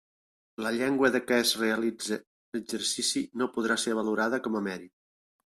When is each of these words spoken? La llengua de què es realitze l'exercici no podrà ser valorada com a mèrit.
La 0.65 0.71
llengua 0.77 1.11
de 1.15 1.21
què 1.31 1.37
es 1.41 1.51
realitze 1.59 2.17
l'exercici 2.57 3.23
no 3.43 3.51
podrà 3.59 3.81
ser 3.87 3.97
valorada 4.03 4.45
com 4.49 4.59
a 4.63 4.67
mèrit. 4.71 4.95